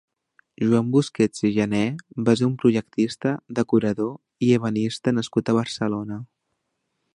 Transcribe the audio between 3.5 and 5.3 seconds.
decorador i ebanista